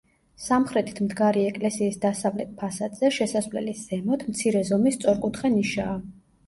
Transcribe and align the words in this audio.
სამხრეთით 0.43 1.01
მდგარი 1.07 1.43
ეკლესიის 1.49 1.99
დასავლეთ 2.07 2.57
ფასადზე, 2.63 3.13
შესასვლელის 3.19 3.85
ზემოთ, 3.93 4.29
მცირე 4.33 4.69
ზომის 4.73 5.01
სწორკუთხა 5.03 5.59
ნიშაა. 5.61 5.99